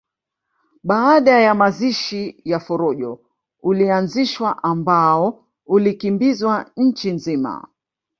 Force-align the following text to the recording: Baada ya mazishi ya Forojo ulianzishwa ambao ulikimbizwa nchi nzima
Baada 0.83 1.39
ya 1.39 1.55
mazishi 1.55 2.41
ya 2.45 2.59
Forojo 2.59 3.19
ulianzishwa 3.63 4.63
ambao 4.63 5.45
ulikimbizwa 5.65 6.71
nchi 6.77 7.11
nzima 7.11 7.67